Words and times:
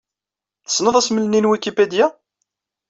Tessneḍ 0.65 0.95
asmel-nni 0.99 1.39
n 1.41 1.49
Wikipedia? 1.49 2.07